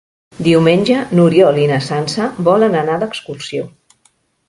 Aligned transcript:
Diumenge 0.45 1.03
n'Oriol 1.19 1.61
i 1.65 1.69
na 1.73 1.79
Sança 1.89 2.33
volen 2.51 2.81
anar 2.83 2.99
d'excursió. 3.05 3.73